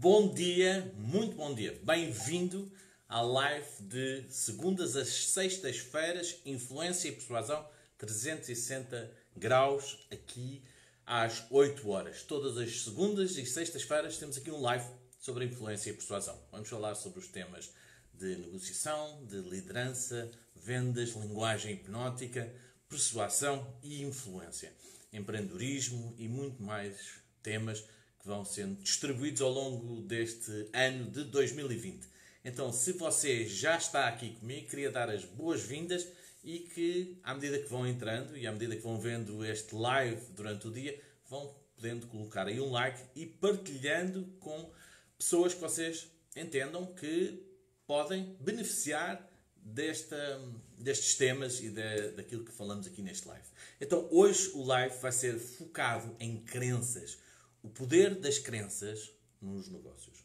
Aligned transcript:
Bom 0.00 0.32
dia, 0.32 0.94
muito 0.96 1.34
bom 1.34 1.52
dia. 1.52 1.76
Bem-vindo 1.82 2.70
à 3.08 3.20
live 3.20 3.66
de 3.80 4.26
segundas 4.30 4.94
às 4.94 5.08
sextas-feiras, 5.08 6.36
Influência 6.46 7.08
e 7.08 7.12
Persuasão 7.12 7.68
360 7.98 9.10
graus, 9.36 10.06
aqui 10.08 10.62
às 11.04 11.44
8 11.50 11.90
horas. 11.90 12.22
Todas 12.22 12.56
as 12.58 12.82
segundas 12.82 13.36
e 13.36 13.44
sextas-feiras 13.44 14.16
temos 14.18 14.38
aqui 14.38 14.52
um 14.52 14.60
live 14.60 14.86
sobre 15.18 15.46
influência 15.46 15.90
e 15.90 15.94
persuasão. 15.94 16.38
Vamos 16.52 16.68
falar 16.68 16.94
sobre 16.94 17.18
os 17.18 17.26
temas 17.26 17.68
de 18.14 18.36
negociação, 18.36 19.26
de 19.26 19.38
liderança, 19.38 20.30
vendas, 20.54 21.08
linguagem 21.08 21.72
hipnótica, 21.72 22.54
persuasão 22.88 23.76
e 23.82 24.04
influência, 24.04 24.72
empreendedorismo 25.12 26.14
e 26.16 26.28
muito 26.28 26.62
mais 26.62 27.14
temas 27.42 27.82
que 28.20 28.26
vão 28.26 28.44
sendo 28.44 28.82
distribuídos 28.82 29.40
ao 29.40 29.50
longo 29.50 30.00
deste 30.02 30.68
ano 30.72 31.10
de 31.10 31.24
2020. 31.24 32.06
Então, 32.44 32.72
se 32.72 32.92
você 32.92 33.46
já 33.46 33.76
está 33.76 34.08
aqui 34.08 34.34
comigo, 34.36 34.68
queria 34.68 34.90
dar 34.90 35.10
as 35.10 35.24
boas-vindas 35.24 36.06
e 36.42 36.60
que, 36.60 37.18
à 37.22 37.34
medida 37.34 37.58
que 37.58 37.68
vão 37.68 37.86
entrando 37.86 38.36
e 38.36 38.46
à 38.46 38.52
medida 38.52 38.76
que 38.76 38.82
vão 38.82 38.98
vendo 39.00 39.44
este 39.44 39.74
live 39.74 40.20
durante 40.32 40.66
o 40.66 40.70
dia, 40.70 41.00
vão 41.28 41.54
podendo 41.74 42.06
colocar 42.06 42.46
aí 42.46 42.60
um 42.60 42.70
like 42.70 43.00
e 43.14 43.26
partilhando 43.26 44.24
com 44.40 44.70
pessoas 45.16 45.54
que 45.54 45.60
vocês 45.60 46.08
entendam 46.34 46.86
que 46.94 47.42
podem 47.86 48.36
beneficiar 48.40 49.28
desta, 49.56 50.40
destes 50.78 51.16
temas 51.16 51.60
e 51.60 51.70
de, 51.70 52.12
daquilo 52.12 52.44
que 52.44 52.52
falamos 52.52 52.86
aqui 52.86 53.02
neste 53.02 53.26
live. 53.28 53.46
Então, 53.80 54.08
hoje 54.10 54.50
o 54.54 54.64
live 54.64 54.96
vai 54.98 55.12
ser 55.12 55.38
focado 55.38 56.16
em 56.18 56.40
crenças 56.44 57.18
o 57.62 57.68
poder 57.68 58.14
das 58.14 58.38
crenças 58.38 59.10
nos 59.40 59.68
negócios. 59.68 60.24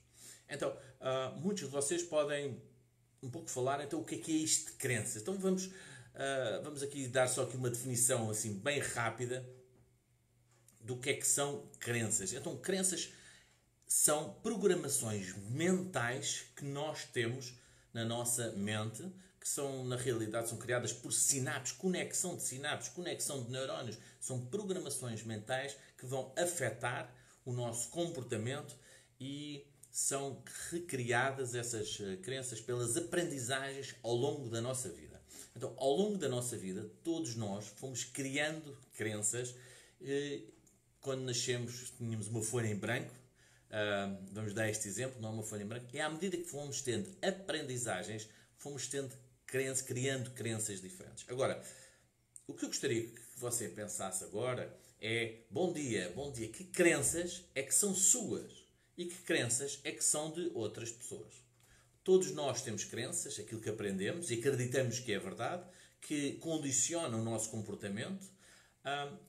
Então, 0.50 0.70
uh, 0.70 1.40
muitos 1.40 1.64
de 1.64 1.70
vocês 1.70 2.04
podem 2.04 2.62
um 3.22 3.30
pouco 3.30 3.50
falar, 3.50 3.84
então, 3.84 4.02
o 4.02 4.04
que 4.04 4.16
é 4.16 4.18
que 4.18 4.32
é 4.32 4.36
isto 4.36 4.72
de 4.72 4.78
crenças? 4.78 5.22
Então, 5.22 5.38
vamos, 5.38 5.66
uh, 5.68 6.64
vamos 6.64 6.84
aqui 6.84 7.08
dar 7.08 7.28
só 7.28 7.44
aqui 7.44 7.56
uma 7.56 7.70
definição 7.70 8.30
assim 8.30 8.60
bem 8.60 8.80
rápida 8.80 9.48
do 10.82 10.98
que 10.98 11.10
é 11.10 11.14
que 11.14 11.26
são 11.26 11.70
crenças. 11.80 12.34
Então, 12.34 12.58
crenças 12.58 13.14
são 13.88 14.34
programações 14.42 15.34
mentais 15.50 16.46
que 16.56 16.66
nós 16.66 17.06
temos 17.06 17.54
na 17.94 18.04
nossa 18.04 18.52
mente, 18.52 19.04
que 19.40 19.48
são, 19.48 19.86
na 19.86 19.96
realidade, 19.96 20.50
são 20.50 20.58
criadas 20.58 20.92
por 20.92 21.12
sinapses, 21.14 21.74
conexão 21.74 22.36
de 22.36 22.44
sinapses, 22.44 22.90
conexão 22.90 23.44
de 23.44 23.52
neurónios. 23.52 23.98
São 24.20 24.46
programações 24.48 25.24
mentais 25.24 25.78
que 25.98 26.06
vão 26.06 26.34
afetar 26.38 27.14
o 27.46 27.52
nosso 27.52 27.90
comportamento 27.90 28.76
e 29.20 29.66
são 29.92 30.42
recriadas 30.72 31.54
essas 31.54 32.00
eh, 32.02 32.18
crenças 32.18 32.60
pelas 32.60 32.98
aprendizagens 32.98 33.96
ao 34.02 34.16
longo 34.16 34.50
da 34.50 34.60
nossa 34.60 34.90
vida. 34.90 35.22
Então, 35.56 35.74
ao 35.78 35.96
longo 35.96 36.18
da 36.18 36.28
nossa 36.28 36.58
vida, 36.58 36.90
todos 37.04 37.36
nós 37.36 37.68
fomos 37.76 38.04
criando 38.04 38.76
crenças. 38.96 39.54
Eh, 40.02 40.42
quando 41.00 41.22
nascemos, 41.22 41.94
tínhamos 41.98 42.28
uma 42.28 42.42
folha 42.42 42.68
em 42.68 42.76
branco. 42.76 43.14
Ah, 43.76 44.16
vamos 44.32 44.54
dar 44.54 44.70
este 44.70 44.88
exemplo, 44.88 45.20
não 45.20 45.30
é 45.30 45.32
uma 45.34 45.44
folha 45.44 45.64
em 45.64 45.68
branco. 45.68 45.88
E 45.92 46.00
à 46.00 46.08
medida 46.08 46.38
que 46.38 46.44
fomos 46.44 46.82
tendo 46.82 47.10
aprendizagens, 47.24 48.30
fomos 48.56 48.88
tendo 48.88 49.12
crenças, 49.48 49.82
criando 49.82 50.30
crenças 50.32 50.80
diferentes. 50.80 51.26
Agora, 51.28 51.60
o 52.48 52.54
que 52.54 52.66
eu 52.66 52.70
gostaria 52.70 53.10
você 53.40 53.70
pensasse 53.70 54.24
agora 54.24 54.76
é 55.02 55.40
bom 55.50 55.74
dia, 55.74 56.12
bom 56.16 56.32
dia. 56.32 56.48
Que 56.48 56.64
crenças 56.64 57.44
é 57.54 57.62
que 57.62 57.74
são 57.74 57.94
suas 57.94 58.64
e 58.98 59.06
que 59.06 59.18
crenças 59.24 59.80
é 59.84 59.92
que 59.92 60.04
são 60.04 60.32
de 60.32 60.52
outras 60.54 60.92
pessoas? 60.92 61.34
Todos 62.04 62.32
nós 62.32 62.62
temos 62.62 62.84
crenças, 62.84 63.40
aquilo 63.40 63.62
que 63.62 63.70
aprendemos 63.70 64.30
e 64.30 64.36
acreditamos 64.36 65.00
que 65.00 65.14
é 65.14 65.20
verdade, 65.20 65.66
que 66.02 66.34
condicionam 66.34 67.22
o 67.22 67.24
nosso 67.24 67.50
comportamento, 67.50 68.32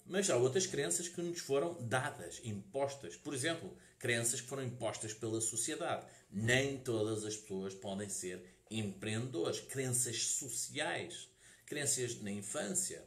mas 0.04 0.28
há 0.28 0.36
outras 0.36 0.66
crenças 0.66 1.08
que 1.08 1.22
nos 1.22 1.38
foram 1.38 1.76
dadas, 1.80 2.40
impostas. 2.42 3.14
Por 3.14 3.32
exemplo, 3.32 3.76
crenças 3.98 4.40
que 4.40 4.48
foram 4.48 4.64
impostas 4.64 5.14
pela 5.14 5.40
sociedade. 5.40 6.04
Nem 6.30 6.78
todas 6.78 7.24
as 7.24 7.36
pessoas 7.36 7.74
podem 7.74 8.08
ser 8.08 8.44
empreendedores. 8.68 9.60
Crenças 9.60 10.24
sociais, 10.24 11.28
crenças 11.64 12.20
na 12.20 12.32
infância 12.32 13.04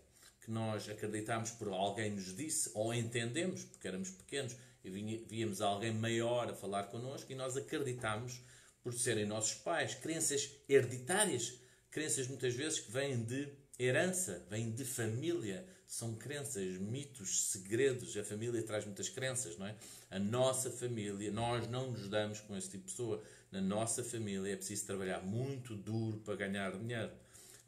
que 0.48 0.52
nós 0.52 0.88
acreditamos 0.88 1.52
por 1.52 1.68
alguém 1.68 2.12
nos 2.12 2.34
disse, 2.34 2.72
ou 2.74 2.94
entendemos, 2.94 3.66
porque 3.66 3.86
éramos 3.86 4.10
pequenos, 4.10 4.56
e 4.82 4.90
víamos 4.90 5.60
alguém 5.60 5.94
maior 5.94 6.50
a 6.50 6.56
falar 6.56 6.84
connosco, 6.84 7.30
e 7.30 7.36
nós 7.36 7.58
acreditamos 7.58 8.42
por 8.82 8.94
serem 8.94 9.26
nossos 9.26 9.56
pais. 9.56 9.94
Crenças 9.96 10.50
hereditárias, 10.70 11.60
crenças 11.92 12.30
muitas 12.30 12.54
vezes 12.54 12.80
que 12.80 12.90
vêm 12.90 13.22
de 13.26 13.50
herança, 13.78 14.42
vêm 14.50 14.72
de 14.72 14.86
família, 14.86 15.68
são 15.86 16.16
crenças, 16.16 16.78
mitos, 16.78 17.50
segredos. 17.52 18.16
A 18.16 18.24
família 18.24 18.64
traz 18.64 18.86
muitas 18.86 19.10
crenças, 19.10 19.58
não 19.58 19.68
é? 19.68 19.76
A 20.10 20.18
nossa 20.18 20.72
família, 20.72 21.30
nós 21.30 21.68
não 21.68 21.92
nos 21.92 22.08
damos 22.08 22.40
com 22.40 22.56
esse 22.56 22.70
tipo 22.70 22.86
de 22.86 22.92
pessoa. 22.92 23.22
Na 23.52 23.60
nossa 23.60 24.02
família 24.02 24.54
é 24.54 24.56
preciso 24.56 24.86
trabalhar 24.86 25.22
muito 25.22 25.76
duro 25.76 26.20
para 26.20 26.38
ganhar 26.38 26.72
dinheiro. 26.78 27.12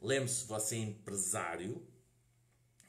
Lembre-se, 0.00 0.46
você 0.46 0.76
é 0.76 0.78
empresário, 0.78 1.86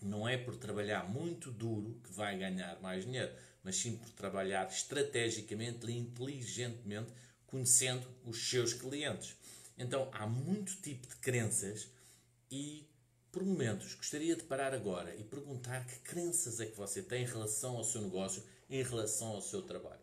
não 0.05 0.27
é 0.27 0.37
por 0.37 0.55
trabalhar 0.55 1.07
muito 1.09 1.51
duro 1.51 1.99
que 2.03 2.11
vai 2.11 2.37
ganhar 2.37 2.79
mais 2.81 3.05
dinheiro, 3.05 3.31
mas 3.63 3.75
sim 3.75 3.97
por 3.97 4.09
trabalhar 4.11 4.67
estrategicamente 4.69 5.85
e 5.87 5.97
inteligentemente, 5.97 7.11
conhecendo 7.45 8.07
os 8.25 8.49
seus 8.49 8.73
clientes. 8.73 9.35
Então 9.77 10.09
há 10.13 10.25
muito 10.25 10.75
tipo 10.81 11.07
de 11.07 11.15
crenças 11.17 11.87
e, 12.49 12.87
por 13.31 13.43
momentos, 13.43 13.93
gostaria 13.95 14.35
de 14.35 14.43
parar 14.43 14.73
agora 14.73 15.15
e 15.15 15.23
perguntar 15.23 15.85
que 15.85 15.99
crenças 15.99 16.59
é 16.59 16.65
que 16.65 16.77
você 16.77 17.01
tem 17.01 17.23
em 17.23 17.27
relação 17.27 17.77
ao 17.77 17.83
seu 17.83 18.01
negócio, 18.01 18.43
em 18.69 18.83
relação 18.83 19.29
ao 19.29 19.41
seu 19.41 19.61
trabalho. 19.61 20.01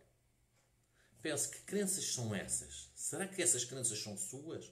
Pense 1.20 1.48
que 1.48 1.60
crenças 1.60 2.04
são 2.04 2.34
essas? 2.34 2.90
Será 2.94 3.26
que 3.26 3.42
essas 3.42 3.64
crenças 3.64 3.98
são 3.98 4.16
suas? 4.16 4.70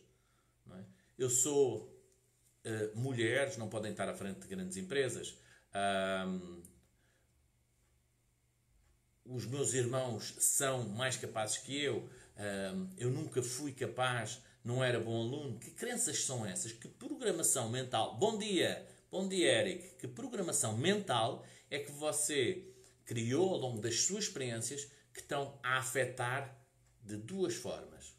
É? 0.71 0.85
Eu 1.19 1.31
sou 1.31 1.96
uh, 2.67 2.99
mulheres 2.99 3.57
não 3.57 3.69
podem 3.69 3.93
estar 3.93 4.09
à 4.09 4.15
frente 4.15 4.41
de 4.41 4.49
grandes 4.49 4.77
empresas. 4.77 5.39
Um, 5.75 6.63
os 9.25 9.47
meus 9.47 9.75
irmãos 9.75 10.35
são 10.39 10.89
mais 10.89 11.17
capazes 11.17 11.59
que 11.59 11.81
eu. 11.81 12.09
Um, 12.37 12.91
eu 12.99 13.11
nunca 13.11 13.43
fui 13.43 13.73
capaz, 13.73 14.41
não 14.65 14.85
era 14.85 15.01
bom 15.01 15.21
aluno. 15.21 15.59
Que 15.59 15.71
crenças 15.71 16.25
são 16.25 16.45
essas? 16.45 16.73
Que 16.73 16.89
programação 16.89 17.71
mental? 17.71 18.17
Bom 18.19 18.39
dia, 18.39 18.87
bom 19.11 19.29
dia, 19.29 19.61
Eric. 19.61 19.97
Que 19.97 20.09
programação 20.09 20.77
mental 20.77 21.45
é 21.71 21.79
que 21.79 21.93
você 21.93 22.73
criou 23.05 23.55
ao 23.55 23.61
longo 23.61 23.81
das 23.81 24.01
suas 24.01 24.25
experiências 24.25 24.85
que 25.13 25.21
estão 25.21 25.59
a 25.63 25.79
afetar 25.79 26.57
de 27.03 27.17
duas 27.17 27.55
formas? 27.55 28.15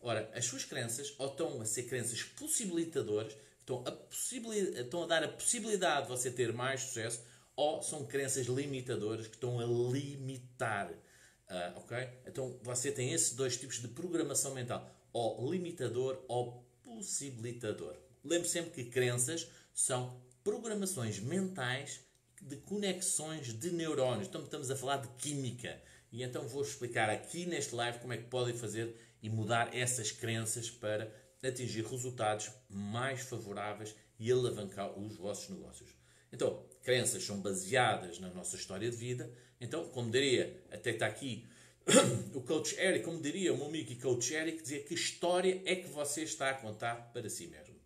Ora, 0.00 0.30
as 0.34 0.44
suas 0.44 0.64
crenças 0.64 1.14
ou 1.18 1.26
estão 1.28 1.60
a 1.60 1.64
ser 1.64 1.84
crenças 1.84 2.22
possibilitadoras 2.22 3.36
estão 3.66 3.84
a, 3.84 4.80
estão 4.80 5.02
a 5.02 5.06
dar 5.06 5.24
a 5.24 5.28
possibilidade 5.28 6.02
de 6.02 6.08
você 6.08 6.30
ter 6.30 6.52
mais 6.52 6.82
sucesso 6.82 7.20
ou 7.56 7.82
são 7.82 8.06
crenças 8.06 8.46
limitadoras 8.46 9.26
que 9.26 9.34
estão 9.34 9.58
a 9.58 9.64
limitar. 9.64 10.90
Uh, 10.90 11.78
ok? 11.78 12.08
Então 12.26 12.58
você 12.62 12.92
tem 12.92 13.12
esses 13.12 13.34
dois 13.34 13.56
tipos 13.56 13.80
de 13.80 13.88
programação 13.88 14.54
mental, 14.54 14.88
ou 15.12 15.50
limitador 15.50 16.22
ou 16.28 16.64
possibilitador. 16.82 17.96
Lembre 18.24 18.48
sempre 18.48 18.70
que 18.70 18.90
crenças 18.90 19.48
são 19.72 20.20
programações 20.44 21.18
mentais 21.18 22.00
de 22.40 22.56
conexões 22.56 23.52
de 23.52 23.70
neurónios. 23.70 24.28
Então 24.28 24.42
estamos 24.42 24.70
a 24.70 24.76
falar 24.76 24.98
de 24.98 25.08
química. 25.16 25.80
E 26.12 26.22
então 26.22 26.46
vou 26.46 26.62
explicar 26.62 27.08
aqui 27.08 27.46
neste 27.46 27.74
live 27.74 27.98
como 27.98 28.12
é 28.12 28.16
que 28.16 28.24
podem 28.24 28.54
fazer 28.54 28.94
e 29.22 29.28
mudar 29.28 29.74
essas 29.74 30.12
crenças 30.12 30.70
para 30.70 31.10
atingir 31.46 31.84
resultados 31.84 32.50
mais 32.68 33.20
favoráveis 33.20 33.94
e 34.18 34.30
alavancar 34.30 34.98
os 34.98 35.16
vossos 35.16 35.48
negócios. 35.48 35.90
Então, 36.32 36.64
crenças 36.82 37.24
são 37.24 37.40
baseadas 37.40 38.18
na 38.18 38.28
nossa 38.30 38.56
história 38.56 38.90
de 38.90 38.96
vida. 38.96 39.30
Então, 39.60 39.88
como 39.88 40.10
diria, 40.10 40.62
até 40.70 40.90
está 40.90 41.06
aqui 41.06 41.46
o 42.34 42.40
coach 42.40 42.74
Eric, 42.78 43.04
como 43.04 43.20
diria 43.20 43.52
o 43.52 43.56
meu 43.56 43.66
amigo 43.66 43.92
e 43.92 43.96
coach 43.96 44.34
Eric, 44.34 44.60
dizia 44.60 44.82
que 44.82 44.94
história 44.94 45.62
é 45.64 45.76
que 45.76 45.88
você 45.88 46.22
está 46.22 46.50
a 46.50 46.54
contar 46.54 47.12
para 47.12 47.28
si 47.30 47.46
mesmo. 47.46 47.76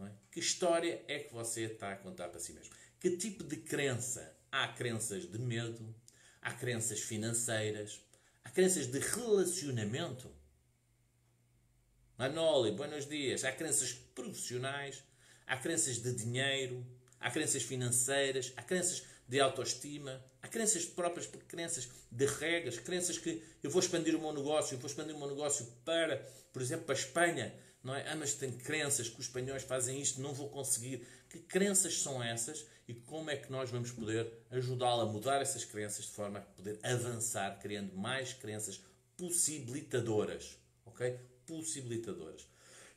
É? 0.00 0.10
Que 0.32 0.40
história 0.40 1.04
é 1.06 1.20
que 1.20 1.32
você 1.32 1.62
está 1.62 1.92
a 1.92 1.96
contar 1.96 2.28
para 2.28 2.40
si 2.40 2.52
mesmo? 2.52 2.74
Que 2.98 3.16
tipo 3.16 3.44
de 3.44 3.56
crença? 3.58 4.36
Há 4.50 4.68
crenças 4.68 5.30
de 5.30 5.38
medo, 5.38 5.94
há 6.42 6.52
crenças 6.52 7.00
financeiras, 7.00 8.00
há 8.42 8.50
crenças 8.50 8.86
de 8.86 8.98
relacionamento. 8.98 10.28
Manoli, 12.16 12.70
buenos 12.70 13.08
dias. 13.08 13.44
Há 13.44 13.50
crenças 13.50 13.92
profissionais, 13.92 15.02
há 15.46 15.56
crenças 15.56 16.00
de 16.00 16.12
dinheiro, 16.12 16.86
há 17.18 17.28
crenças 17.28 17.64
financeiras, 17.64 18.52
há 18.56 18.62
crenças 18.62 19.02
de 19.26 19.40
autoestima, 19.40 20.24
há 20.40 20.46
crenças 20.46 20.84
próprias, 20.84 21.26
crenças 21.48 21.88
de 22.12 22.26
regras, 22.26 22.78
crenças 22.78 23.18
que 23.18 23.42
eu 23.62 23.70
vou 23.70 23.80
expandir 23.80 24.14
o 24.14 24.20
meu 24.20 24.32
negócio, 24.32 24.74
eu 24.74 24.78
vou 24.78 24.88
expandir 24.88 25.16
o 25.16 25.18
meu 25.18 25.28
negócio 25.28 25.66
para, 25.84 26.18
por 26.52 26.62
exemplo, 26.62 26.84
para 26.84 26.94
a 26.94 26.98
Espanha, 26.98 27.54
não 27.82 27.94
é? 27.94 28.08
Ah, 28.08 28.14
mas 28.14 28.34
tenho 28.34 28.56
crenças 28.58 29.08
que 29.08 29.18
os 29.18 29.26
espanhóis 29.26 29.64
fazem 29.64 30.00
isto, 30.00 30.20
não 30.20 30.32
vou 30.32 30.48
conseguir. 30.50 31.04
Que 31.28 31.40
crenças 31.40 32.00
são 32.00 32.22
essas 32.22 32.64
e 32.86 32.94
como 32.94 33.28
é 33.28 33.36
que 33.36 33.50
nós 33.50 33.70
vamos 33.70 33.90
poder 33.90 34.30
ajudá-la 34.52 35.02
a 35.02 35.06
mudar 35.06 35.42
essas 35.42 35.64
crenças 35.64 36.04
de 36.04 36.12
forma 36.12 36.38
a 36.38 36.42
poder 36.42 36.78
avançar, 36.84 37.58
criando 37.58 37.92
mais 37.96 38.32
crenças 38.32 38.80
possibilitadoras, 39.16 40.56
ok? 40.86 41.18
Possibilitadoras. 41.46 42.46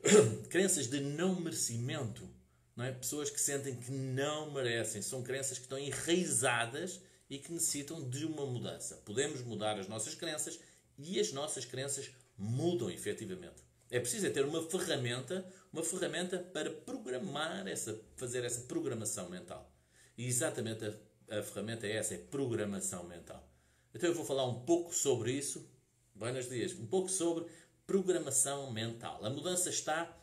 crenças 0.49 0.87
de 0.87 0.99
não 0.99 1.39
merecimento, 1.39 2.27
não 2.75 2.85
é? 2.85 2.91
Pessoas 2.91 3.29
que 3.29 3.41
sentem 3.41 3.75
que 3.75 3.91
não 3.91 4.51
merecem, 4.51 5.01
são 5.01 5.23
crenças 5.23 5.57
que 5.57 5.63
estão 5.63 5.79
enraizadas 5.79 7.01
e 7.29 7.37
que 7.39 7.51
necessitam 7.51 8.07
de 8.09 8.25
uma 8.25 8.45
mudança. 8.45 9.01
Podemos 9.05 9.41
mudar 9.41 9.79
as 9.79 9.87
nossas 9.87 10.15
crenças 10.15 10.59
e 10.97 11.19
as 11.19 11.31
nossas 11.31 11.65
crenças 11.65 12.11
mudam 12.37 12.89
efetivamente. 12.89 13.67
É 13.89 13.99
preciso 13.99 14.27
é 14.27 14.29
ter 14.29 14.45
uma 14.45 14.61
ferramenta, 14.69 15.45
uma 15.71 15.83
ferramenta 15.83 16.39
para 16.39 16.69
programar 16.69 17.67
essa, 17.67 17.99
fazer 18.15 18.43
essa 18.43 18.61
programação 18.61 19.29
mental. 19.29 19.71
E 20.17 20.25
exatamente 20.25 20.85
a, 20.85 21.39
a 21.39 21.43
ferramenta 21.43 21.87
é 21.87 21.93
essa, 21.93 22.13
é 22.13 22.17
programação 22.17 23.03
mental. 23.05 23.47
Então 23.93 24.09
eu 24.09 24.15
vou 24.15 24.25
falar 24.25 24.45
um 24.45 24.65
pouco 24.65 24.93
sobre 24.93 25.31
isso. 25.31 25.65
Buenos 26.13 26.49
dias. 26.49 26.73
Um 26.73 26.85
pouco 26.85 27.09
sobre 27.09 27.45
programação 27.87 28.69
mental. 28.71 29.25
A 29.25 29.29
mudança 29.29 29.69
está 29.69 30.13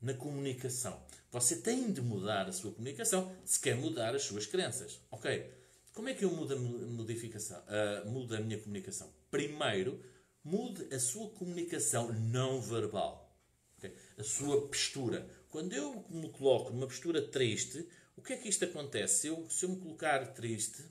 na 0.00 0.12
comunicação. 0.12 1.02
Você 1.32 1.56
tem 1.56 1.90
de 1.90 2.02
mudar 2.02 2.46
a 2.46 2.52
sua 2.52 2.72
comunicação 2.72 3.34
se 3.44 3.58
quer 3.58 3.74
mudar 3.74 4.14
as 4.14 4.22
suas 4.22 4.46
crenças. 4.46 5.00
Ok? 5.10 5.50
Como 5.94 6.08
é 6.08 6.14
que 6.14 6.24
eu 6.24 6.30
mudo 6.30 6.54
a, 6.54 6.58
modificação, 6.58 7.58
uh, 7.60 8.08
mudo 8.08 8.36
a 8.36 8.40
minha 8.40 8.58
comunicação? 8.58 9.12
Primeiro, 9.30 10.04
mude 10.44 10.92
a 10.94 11.00
sua 11.00 11.30
comunicação 11.30 12.12
não 12.12 12.60
verbal. 12.60 13.34
Okay? 13.78 13.94
A 14.18 14.22
sua 14.22 14.66
postura. 14.68 15.28
Quando 15.48 15.72
eu 15.72 16.04
me 16.10 16.28
coloco 16.28 16.70
numa 16.70 16.86
postura 16.86 17.22
triste, 17.22 17.88
o 18.16 18.22
que 18.22 18.34
é 18.34 18.36
que 18.36 18.48
isto 18.48 18.64
acontece? 18.64 19.22
Se 19.22 19.26
eu, 19.28 19.48
se 19.48 19.64
eu 19.64 19.70
me 19.70 19.76
colocar 19.80 20.34
triste? 20.34 20.84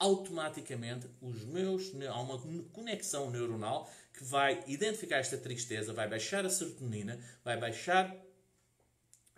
Automaticamente 0.00 1.06
os 1.20 1.44
meus, 1.44 1.92
há 2.08 2.20
uma 2.20 2.40
conexão 2.72 3.30
neuronal 3.30 3.88
que 4.14 4.24
vai 4.24 4.64
identificar 4.66 5.18
esta 5.18 5.36
tristeza, 5.36 5.92
vai 5.92 6.08
baixar 6.08 6.44
a 6.46 6.50
serotonina, 6.50 7.20
vai 7.44 7.60
baixar 7.60 8.16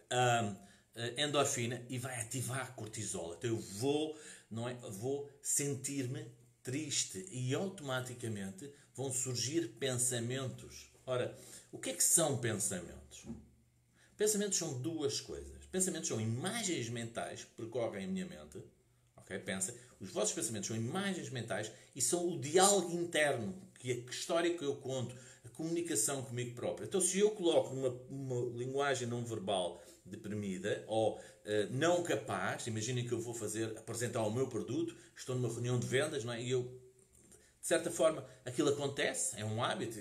a 0.08 0.54
endorfina 1.16 1.84
e 1.88 1.98
vai 1.98 2.20
ativar 2.20 2.60
a 2.60 2.66
cortisol. 2.66 3.34
Então 3.34 3.50
eu 3.50 3.58
vou, 3.58 4.16
não 4.48 4.68
é, 4.68 4.74
vou 4.74 5.28
sentir-me 5.42 6.24
triste 6.62 7.26
e 7.30 7.52
automaticamente 7.54 8.72
vão 8.94 9.12
surgir 9.12 9.68
pensamentos. 9.80 10.92
Ora, 11.04 11.36
o 11.72 11.78
que 11.78 11.90
é 11.90 11.92
que 11.92 12.04
são 12.04 12.38
pensamentos? 12.38 13.26
Pensamentos 14.16 14.58
são 14.58 14.80
duas 14.80 15.20
coisas. 15.20 15.66
Pensamentos 15.66 16.06
são 16.06 16.20
imagens 16.20 16.88
mentais 16.88 17.42
que 17.42 17.50
percorrem 17.56 18.04
a 18.04 18.08
minha 18.08 18.26
mente. 18.26 18.62
Ok? 19.16 19.36
Pensa. 19.40 19.74
Os 20.02 20.10
vossos 20.10 20.34
pensamentos 20.34 20.66
são 20.66 20.76
imagens 20.76 21.31
mentais 21.31 21.70
e 21.94 22.02
são 22.02 22.28
o 22.28 22.40
diálogo 22.40 22.93
interno, 22.93 23.54
que 23.78 23.93
é 23.93 23.94
a 23.94 24.10
história 24.10 24.52
que 24.58 24.64
eu 24.64 24.75
conto, 24.75 25.14
a 25.44 25.49
comunicação 25.50 26.22
comigo 26.22 26.56
próprio. 26.56 26.87
Então, 26.87 27.00
se 27.00 27.20
eu 27.20 27.31
coloco 27.31 27.72
uma, 27.72 27.88
uma 28.10 28.58
linguagem 28.58 29.06
não 29.06 29.25
verbal 29.25 29.81
deprimida 30.04 30.82
ou 30.88 31.19
uh, 31.19 31.20
não 31.70 32.02
capaz, 32.02 32.66
imaginem 32.66 33.06
que 33.06 33.12
eu 33.12 33.20
vou 33.20 33.32
fazer, 33.32 33.78
apresentar 33.78 34.22
o 34.22 34.31
meu 34.32 34.49
produto, 34.49 34.96
estou 35.16 35.37
numa 35.37 35.49
reunião 35.49 35.78
de 35.78 35.87
vendas, 35.87 36.25
não 36.25 36.32
é? 36.32 36.43
E 36.43 36.50
eu, 36.50 36.62
de 37.60 37.66
certa 37.66 37.88
forma, 37.88 38.26
aquilo 38.44 38.70
acontece, 38.70 39.38
é 39.38 39.44
um 39.44 39.62
hábito, 39.62 39.96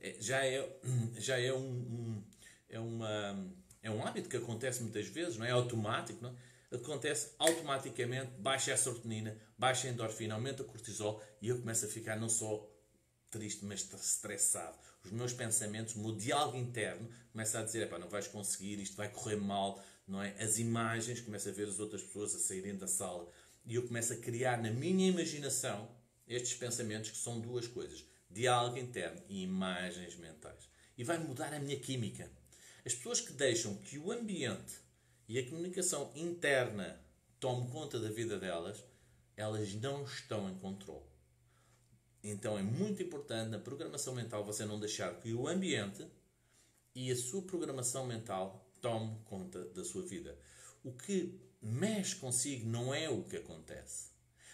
é, 0.00 0.16
já 0.18 0.46
é, 0.46 0.66
já 1.18 1.38
é 1.38 1.52
um, 1.52 1.58
um 1.58 2.22
é 2.70 2.80
uma 2.80 3.52
é 3.82 3.90
um 3.90 4.06
hábito 4.06 4.28
que 4.28 4.36
acontece 4.36 4.80
muitas 4.82 5.08
vezes, 5.08 5.36
não 5.36 5.44
é 5.44 5.50
automático, 5.50 6.22
não 6.22 6.30
é? 6.30 6.32
Acontece 6.72 7.34
automaticamente, 7.38 8.32
baixa 8.38 8.72
a 8.72 8.76
serotonina, 8.76 9.36
baixa 9.58 9.88
a 9.88 9.90
endorfina, 9.90 10.34
aumenta 10.34 10.62
o 10.62 10.66
cortisol 10.66 11.22
e 11.40 11.48
eu 11.48 11.58
começo 11.58 11.84
a 11.84 11.88
ficar 11.88 12.16
não 12.16 12.28
só 12.28 12.68
triste, 13.30 13.64
mas 13.64 13.88
estressado. 13.92 14.78
Os 15.04 15.10
meus 15.10 15.32
pensamentos, 15.32 15.94
o 15.94 16.00
meu 16.00 16.14
diálogo 16.14 16.56
interno 16.56 17.08
começa 17.30 17.58
a 17.58 17.62
dizer, 17.62 17.90
não 17.98 18.08
vais 18.08 18.28
conseguir, 18.28 18.80
isto 18.80 18.96
vai 18.96 19.08
correr 19.08 19.36
mal, 19.36 19.82
não 20.06 20.22
é? 20.22 20.34
As 20.42 20.58
imagens, 20.58 21.20
começo 21.20 21.48
a 21.48 21.52
ver 21.52 21.68
as 21.68 21.78
outras 21.78 22.02
pessoas 22.02 22.34
a 22.34 22.38
saírem 22.38 22.76
da 22.76 22.86
sala 22.86 23.28
e 23.64 23.74
eu 23.74 23.86
começo 23.86 24.12
a 24.12 24.16
criar 24.16 24.60
na 24.60 24.70
minha 24.70 25.08
imaginação 25.08 25.88
estes 26.26 26.54
pensamentos 26.54 27.10
que 27.10 27.16
são 27.16 27.40
duas 27.40 27.66
coisas, 27.66 28.04
diálogo 28.30 28.78
interno 28.78 29.22
e 29.28 29.42
imagens 29.42 30.16
mentais. 30.16 30.68
E 30.96 31.04
vai 31.04 31.18
mudar 31.18 31.52
a 31.52 31.58
minha 31.58 31.78
química. 31.78 32.30
As 32.84 32.94
pessoas 32.94 33.20
que 33.20 33.32
deixam 33.32 33.76
que 33.76 33.98
o 33.98 34.12
ambiente 34.12 34.74
e 35.32 35.38
a 35.38 35.48
comunicação 35.48 36.12
interna 36.14 37.00
tomem 37.40 37.66
conta 37.70 37.98
da 37.98 38.10
vida 38.10 38.38
delas, 38.38 38.84
elas 39.34 39.72
não 39.76 40.04
estão 40.04 40.50
em 40.50 40.58
controle. 40.58 41.06
Então 42.22 42.58
é 42.58 42.62
muito 42.62 43.02
importante 43.02 43.48
na 43.48 43.58
programação 43.58 44.14
mental 44.14 44.44
você 44.44 44.66
não 44.66 44.78
deixar 44.78 45.18
que 45.20 45.32
o 45.32 45.48
ambiente 45.48 46.06
e 46.94 47.10
a 47.10 47.16
sua 47.16 47.40
programação 47.40 48.06
mental 48.06 48.70
tome 48.78 49.18
conta 49.24 49.64
da 49.70 49.82
sua 49.82 50.02
vida. 50.02 50.38
O 50.84 50.92
que 50.92 51.40
mexe 51.62 52.16
consigo 52.16 52.66
não 52.66 52.94
é 52.94 53.08
o 53.08 53.24
que 53.24 53.38
acontece, 53.38 54.10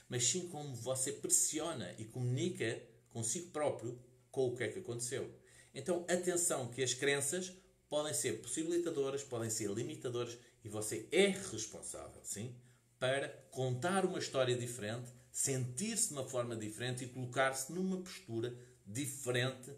mas 0.09 0.29
sim 0.29 0.47
como 0.47 0.77
você 0.77 1.11
pressiona 1.11 1.93
e 1.99 2.05
comunica 2.05 2.81
consigo 3.11 3.51
próprio 3.51 3.99
com 4.31 4.47
o 4.47 4.55
que 4.57 4.63
é 4.63 4.69
que 4.69 4.79
aconteceu. 4.79 5.29
Então, 5.75 6.07
atenção 6.09 6.71
que 6.71 6.85
as 6.85 6.95
crenças 6.95 7.53
podem 7.89 8.15
ser 8.15 8.41
possibilitadoras, 8.41 9.25
podem 9.25 9.51
ser 9.51 9.71
limitadoras 9.71 10.39
e 10.65 10.69
você 10.69 11.09
é 11.13 11.29
responsável, 11.29 12.21
sim, 12.25 12.55
para 12.99 13.29
contar 13.51 14.05
uma 14.05 14.19
história 14.19 14.57
diferente, 14.57 15.11
sentir-se 15.31 16.09
de 16.09 16.15
uma 16.15 16.29
forma 16.29 16.57
diferente 16.57 17.05
e 17.05 17.09
colocar-se 17.09 17.73
numa 17.73 17.99
postura 17.99 18.57
diferente, 18.87 19.71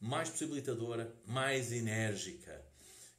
mais 0.00 0.28
possibilitadora, 0.28 1.14
mais 1.24 1.72
enérgica. 1.72 2.64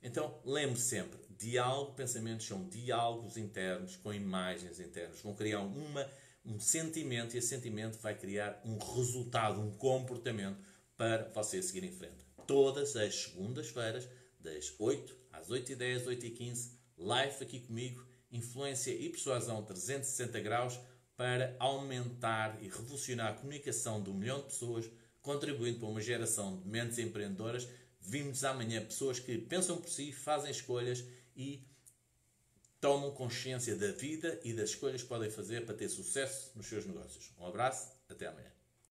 Então, 0.02 0.40
lembre 0.46 0.80
sempre, 0.80 1.20
diálogo, 1.38 1.94
pensamentos 1.94 2.46
são 2.46 2.68
diálogos 2.68 3.38
internos 3.38 3.96
com 3.96 4.14
imagens 4.14 4.80
internas. 4.80 5.22
Vão 5.22 5.34
criar 5.34 5.62
uma, 5.62 6.08
um 6.46 6.60
sentimento 6.60 7.36
e 7.36 7.40
esse 7.40 7.48
sentimento 7.48 7.98
vai 8.00 8.16
criar 8.16 8.62
um 8.64 8.78
resultado, 8.78 9.60
um 9.60 9.72
comportamento 9.72 10.60
para 10.96 11.30
você 11.30 11.62
seguir 11.62 11.84
em 11.84 11.92
frente. 11.92 12.24
Todas 12.46 12.96
as 12.96 13.16
segundas-feiras 13.16 14.08
das 14.40 14.74
8 14.78 15.18
às 15.32 15.50
8h10, 15.50 16.06
8h15, 16.06 16.75
live 16.98 17.44
aqui 17.44 17.60
comigo, 17.60 18.06
influência 18.32 18.92
e 18.92 19.10
persuasão 19.10 19.64
360 19.64 20.40
graus 20.40 20.80
para 21.16 21.56
aumentar 21.60 22.58
e 22.62 22.68
revolucionar 22.68 23.32
a 23.32 23.34
comunicação 23.34 24.02
de 24.02 24.10
um 24.10 24.14
milhão 24.14 24.40
de 24.40 24.46
pessoas, 24.46 24.90
contribuindo 25.22 25.80
para 25.80 25.88
uma 25.88 26.02
geração 26.02 26.58
de 26.58 26.68
mentes 26.68 26.98
empreendedoras. 26.98 27.68
Vimos 28.02 28.44
amanhã 28.44 28.84
pessoas 28.84 29.20
que 29.20 29.38
pensam 29.38 29.78
por 29.78 29.90
si, 29.90 30.12
fazem 30.12 30.52
escolhas 30.52 31.04
e 31.36 31.66
tomam 32.80 33.12
consciência 33.12 33.76
da 33.76 33.92
vida 33.92 34.40
e 34.44 34.54
das 34.54 34.70
escolhas 34.72 35.02
que 35.02 35.08
podem 35.08 35.30
fazer 35.30 35.66
para 35.66 35.76
ter 35.76 35.90
sucesso 35.90 36.52
nos 36.56 36.68
seus 36.68 36.86
negócios. 36.86 37.32
Um 37.40 37.48
abraço, 37.48 37.92
até 38.08 38.28
amanhã. 38.28 38.55